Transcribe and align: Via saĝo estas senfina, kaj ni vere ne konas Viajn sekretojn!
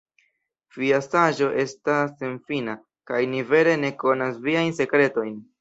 Via 0.77 1.01
saĝo 1.07 1.49
estas 1.65 2.15
senfina, 2.23 2.77
kaj 3.11 3.21
ni 3.35 3.45
vere 3.53 3.79
ne 3.85 3.95
konas 4.07 4.45
Viajn 4.49 4.77
sekretojn! 4.83 5.41